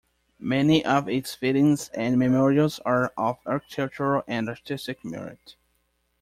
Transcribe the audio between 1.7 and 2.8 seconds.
and memorials